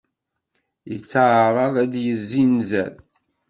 Yettεaraḍ 0.91 1.73
ad 1.83 1.93
yezzinzer. 2.05 2.93